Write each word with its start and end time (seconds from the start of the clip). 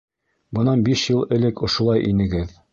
Бынан 0.59 0.79
биш 0.87 1.05
йыл 1.11 1.23
элек 1.37 1.63
ошолай 1.69 2.05
инегеҙ. 2.11 2.61